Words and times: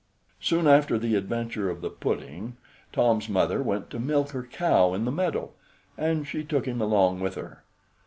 Soon 0.39 0.65
after 0.65 0.97
the 0.97 1.13
adventure 1.13 1.69
of 1.69 1.81
the 1.81 1.91
pudding, 1.91 2.57
Tom's 2.91 3.29
mother 3.29 3.61
went 3.61 3.91
to 3.91 3.99
milk 3.99 4.29
her 4.31 4.41
cow 4.41 4.95
in 4.95 5.05
the 5.05 5.11
meadow, 5.11 5.51
and 5.95 6.27
she 6.27 6.43
took 6.43 6.65
him 6.65 6.81
along 6.81 7.19
with 7.19 7.35
her. 7.35 7.61